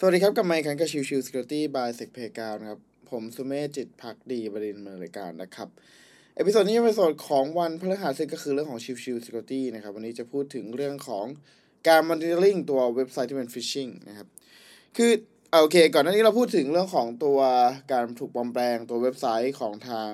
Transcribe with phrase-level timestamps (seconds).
[0.00, 2.80] สวัสดีครับ กับพบกันกับ Chill Chill Security by SecPlayground นะครับ
[3.10, 5.68] ผมสุเมธจิตภักดีบดินทร์ ดำเนินรายการนะครับ
[6.36, 11.26] episode นี้เป็น episode ของวันพฤหัสซึ่งก็คือเรื่องของ Chill Chill Security นะครับ วันนี้จะพูดถึงเรื่องของ
[11.88, 14.26] การ monitoring ตัวเว็บไซต์ที่เป็น phishing นะครับ
[14.96, 15.10] คือ
[15.52, 17.38] โอเค ก่อนหน้านี้เราพูดถึงเรื่องของตัว
[17.92, 20.10] การถูกปลอมแปลงตัวเว็บไซต์ของทาง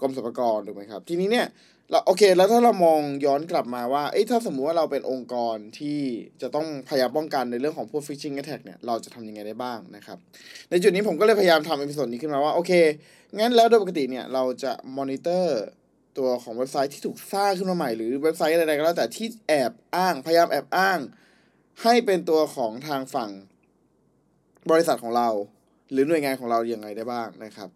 [0.00, 1.46] กรมสรรพากรถูกไหมครับ ทีนี้เนี่ย
[1.90, 6.00] เราโอเค แล้วถ้าเรามองย้อนกลับมาว่า เอ้ยถ้าสมมุติว่าเราเป็นองค์กรที่
[6.42, 10.18] จะต้องพยายามป้องกันในเรื่องของพวก phishing attack เนี่ย เราจะทำยังไงได้บ้างนะครับ
[10.70, 12.72] ในจุดนี้ผมก็เลยพยายามทำ episode นี้ขึ้นมาว่า โอเค
[13.38, 15.60] งั้นแล้วโดยปกติเนี่ย เราจะมอนิเตอร์
[16.18, 20.98] ตัวของเว็บไซต์ที่ถูกสร้างขึ้นมาใหม่ หรือเว็บไซต์อะไรก็แล้วแต่ที่แอบอ้าง พยายามแอบอ้าง
[21.82, 23.30] ให้เป็นตัวของทางฝั่ง
[24.70, 25.28] บริษัทของเรา
[25.92, 27.68] หรือหน่วยงานของเราอย่างไรได้บ้างนะครับ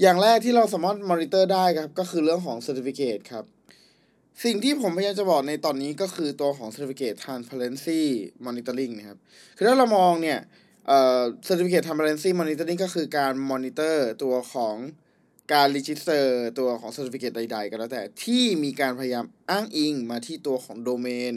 [0.00, 3.44] อย่างแรกที่เราสามารถมอนิเตอร์ได้ครับ ก็คือเรื่องของ Certificate ครับ
[4.44, 8.00] สิ่งที่ผมพยายามจะบอกในตอนนี้ก็คือตัวของ Certificate Transparency
[8.46, 9.18] Monitoring นะครับ
[9.56, 10.38] คือถ้าเรามองเนี่ย
[10.88, 14.76] เอ่อ Certificate Transparency Monitoring ก็คือการมอนิเตอร์ตัวของ
[15.52, 16.24] การ register
[16.58, 21.34] ตัวของ Certificate ใด ๆ ก็แล้วแต่ที่มีการพยายามอ้างอิงมาที่ตัวของโดเมน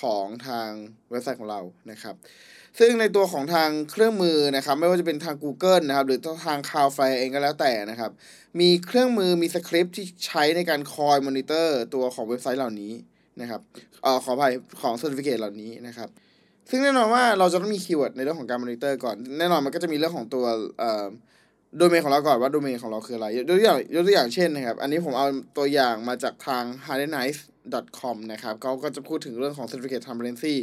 [0.00, 0.68] ของทาง
[1.10, 1.60] เว็บไซต์ของเรา
[1.90, 2.14] นะครับ
[2.78, 8.10] ซึ่งในตัวของทางเครื่องมือนะครับ ไม่ว่าจะเป็นทาง Google นะครับ หรือทาง Cloudflare เองก็แล้วแต่นะครับ
[8.60, 12.92] มีเครื่องมือมีสคริปต์ที่ใช้ในการคอยมอนิเตอร์ตัวของเว็บไซต์เหล่านี้
[13.40, 13.60] นะครับ
[14.02, 16.08] เอ่อขออภัยของ Certificate เหล่านี้นะครับ
[16.70, 20.44] ซึ่งแน่นอนว่าเราจะต้องมี keyword ในเรื่องของการมอนิเตอร์ก่อน แน่นอนมันก็จะมีเรื่องของตัว
[20.78, 21.06] เอ่อ
[21.78, 25.26] โดเมนของเราก่อนว่าโดเมนของเราคืออะไรยกตัวอย่างยกตัวอย่างเช่นนะครับ อันนี้ผมเอา
[25.58, 27.38] ตัวอย่างมาจากทาง h a r d e n i c e
[27.98, 30.54] com นะครับเขาก็จะพูดถึงเรื่องของ Certificate Transparency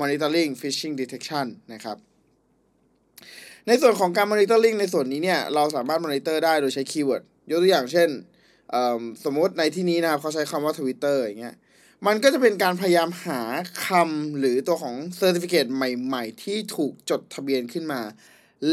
[0.00, 1.96] Monitoring Phishing Detection นะครับ
[3.66, 8.08] ในส่วนของการ monitoring ในส่วนนี้เนี่ย เราสามารถ monitor ได้โดยใช้ keyword ยกตัวอย่างเช่น
[9.24, 11.56] สมมติในที่นี้นะครับเขาใช้คำว่า Twitter อย่างเงี้ย
[12.06, 13.40] มันก็จะเป็นการพยายามหา
[13.86, 18.00] คำหรือตัวของ Certificate ใหม่ ๆ ที่ถูกจดทะเบียนขึ้นมา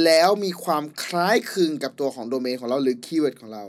[0.03, 3.63] แล้วมีความคล้ายคลึงกับตัวของโดเมนของเราหรือ keyword ของเรา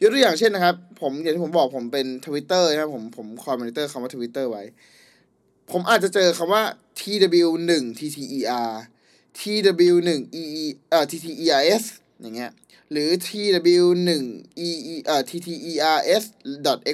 [0.00, 4.64] ยกตัวอย่างเช่นนะครับ ผมอย่างที่ผมบอกผมเป็น Twitter นะครับผมผมคอยมอนิเตอร์คำว่า Twitter ไว้
[5.70, 6.62] ผมอาจจะเจอคำว่า
[7.00, 8.70] tw1 tter
[9.38, 11.84] tw1 ee เอ่อ tteers
[12.20, 12.52] อย่างเงี้ย
[12.90, 14.10] หรือ tw1
[14.66, 14.70] ee
[15.06, 16.26] เอ่อ tters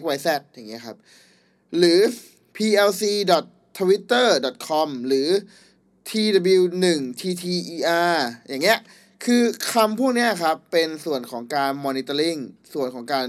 [0.01, 0.97] xyz อย่างเงี้ยครับ
[1.78, 2.01] หรือ
[2.57, 3.03] plc
[3.78, 4.28] twitter
[4.69, 5.28] com หรือ
[6.09, 6.85] tw1
[7.21, 8.13] tter
[8.49, 8.79] อย่างเงี้ย
[9.25, 9.43] คือ
[9.73, 12.41] คำพวกเนี้ยครับ เป็นส่วนของการ monitoring
[12.75, 13.27] ส่วนของการ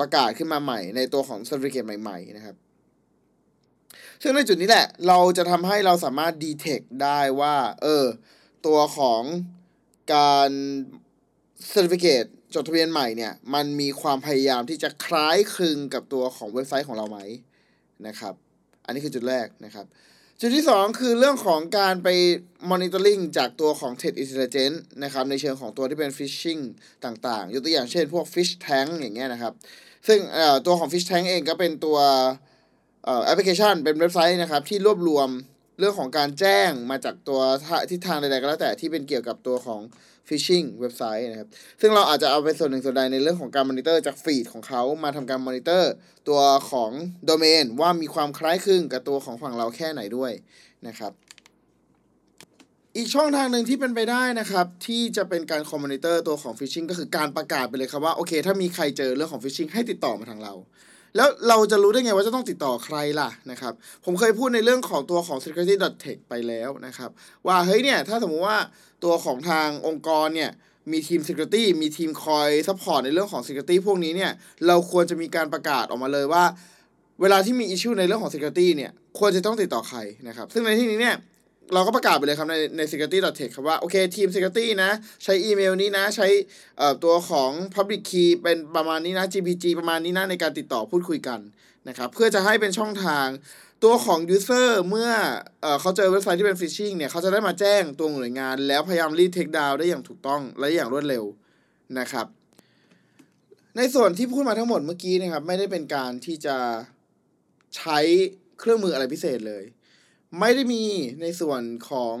[0.00, 2.56] ประกาศขึ้นมาใหม่ ในตัวของ certificate ใหม่ๆ นะครับ
[4.22, 8.04] ซึ่งในจุดนี้แหละ เราจะทำให้เราสามารถ detect ได้ว่า เออ
[8.66, 9.22] ตัวของ
[10.14, 10.50] การ
[11.72, 17.18] certificate จดทะเบียนใหม่เนี่ย มันมีความพยายามที่จะคล้ายคลึงกับตัวของเว็บไซต์ของเราไหม
[18.06, 18.34] นะครับ
[18.84, 19.86] อันนี้คือจุดแรกนะครับ
[20.40, 22.08] จุดที่ 2 คือเรื่องของการไป
[22.70, 26.60] monitoring จากตัวของ threat intelligence นะครับ ในเชิงของตัวที่เป็น phishing
[27.04, 29.52] ต่างๆ ยกตัวอย่างเช่นพวก fish tank อย่างเงี้ยนะครับ
[30.06, 30.18] ซึ่ง
[30.66, 31.98] ตัวของ PhishTank เองก็เป็นตัว
[33.24, 35.28] แอปพลิเคชันเป็นเว็บไซต์นะครับ ที่รวบรวม
[35.78, 37.40] เรื่องของการแจ้งมาจากตัว
[37.90, 39.80] ทิศทางใดๆก็แล้วแต่ที่เป็นเกี่ยวกับตัวของ
[40.28, 41.48] phishing เว็บไซต์นะครับ
[41.80, 45.92] ซึ่งเราอาจจะเอาไปส่วนหนึ่งส่วนใดในเรื่องของการมอนิเตอร์จาก feed ของเขามาทำการมอนิเตอร์
[46.28, 46.90] ตัวของ
[47.24, 50.32] โดเมนว่ามีความคล้ายคลึงกับตัวของฝั่งเราแค่ไหนด้วย
[50.86, 51.12] นะครับ
[52.96, 60.54] อีกช่องทางหนึ่งที่เป็นไปได้นะครับ ที่จะเป็นการคอมมอนิเตอร์ตัวของ phishing ก็คือการประกาศไปเลยครับว่า โอเค ถ้ามีใครเจอเรื่องของ phishing ให้ติดต่อมาทางเรา
[61.16, 63.72] แล้วเราจะรู้ได้ไงว่าจะต้องติดต่อใครล่ะนะครับ
[64.04, 67.10] ผมเคยพูดในเรื่องของตัวของ security.tech ไปแล้วนะครับ
[67.46, 68.58] ว่าเฮ้ยเนี่ยถ้าสมมติว่า
[69.04, 70.50] ตัวของทางองค์กรเนี่ย
[70.92, 74.32] มีทีม security มีทีมคอย support ในเรื่องของ security พวกนี้เนี่ย
[74.66, 76.44] เราควรจะมีการประกาศออกมาเลยว่า
[77.20, 81.16] เวลาที่มี issue ในเรื่องของ security เนี่ย ควรจะต้องติดต่อใครนะครับ ซึ่งในที่นี้เนี่ย
[81.74, 84.90] เราก็ประกาศไปเลยครับในใน security.tech ครับว่าโอเคทีม security นะ
[85.24, 86.26] ใช้อีเมลนี้นะ ใช้
[87.04, 91.40] ตัวของ public key เป็นประมาณนี้นะ GPG ประมาณนี้นะในการติดต่อพูดคุยกัน
[91.88, 93.26] นะครับเพื่อจะให้เป็นช่องทาง
[93.84, 95.10] ตัวของ user เมื่อ
[95.62, 101.24] เออเขาเจอเว็บไซต์ที่เป็น phishing เนี่ยเขาจะได้มาแจ้งตัวหน่วยงาน แล้วพยายามรีเทคดาวได้อย่างถูกต้องและอย่างรวดเร็ว
[101.98, 102.26] นะครับ
[103.76, 106.56] ในส่วนที่พูดมาทั้งหมดเมื่อกี้นะครับ ไม่ได้เป็นการที่จะ
[107.76, 107.98] ใช้
[108.58, 109.64] เครื่องมืออะไรพิเศษเลย
[110.40, 110.84] ไม่ได้มี
[111.22, 112.16] ในส่วนของ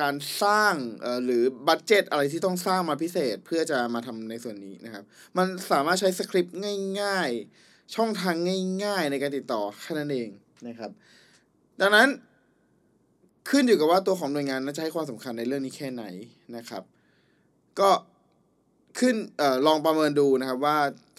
[0.00, 0.74] การสร้าง
[1.24, 5.04] หรือ budget อะไรที่ต้องสร้างมาพิเศษเพื่อจะมาทำในส่วนนี้นะครับ
[5.36, 6.56] มันสามารถใช้สคริปต์
[7.00, 7.30] ง่าย
[7.62, 8.34] ๆ ช่องทาง
[8.84, 10.28] ง่าย ๆ ในการติดต่อแค่นั้นเอง
[10.68, 10.90] นะครับ
[11.80, 12.08] ดังนั้น
[13.50, 16.04] ขึ้นอยู่กับว่าตัวของหน่วยงานนั้นจะให้ความสำคัญในเรื่องนี้แค่ไหน
[16.56, 16.82] นะครับ
[17.80, 17.90] ก็
[18.98, 20.78] ขึ้นออลองประเมินดูนะครับว่า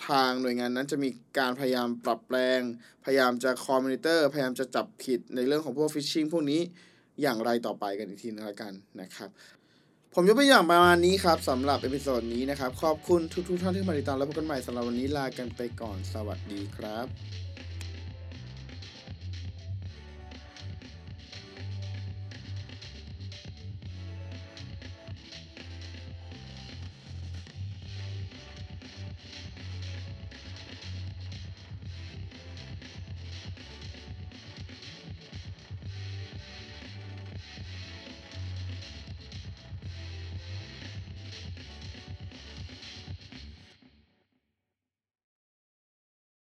[0.10, 1.10] ทางหน่วยงานนั้นจะมี
[1.40, 2.62] การพยายามปรับแปลง
[3.06, 6.62] พยายามจะคอมมอนิเตอร์ พยายามจะจับผิดในเรื่องของพวก phishing พวกนี้
[7.22, 9.30] อย่างไรต่อไปกันอีกทีนึงละกันนะครับ
[10.14, 17.08] ผมยกตัวอย่างประมาณนี้ครับสำหรับ episode นี้นะครับ ขอบคุณทุกๆท่านที่มาติดตามแล้วพบกันใหม่สำหรับวันนี้ลากันไปก่อนสวัสดีครับ